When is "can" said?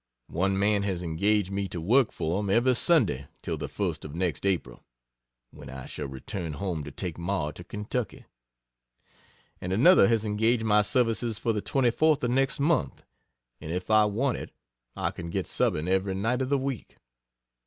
15.11-15.29